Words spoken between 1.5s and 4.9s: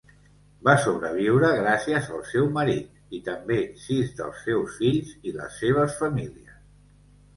gràcies al seu marit, i també sis dels seus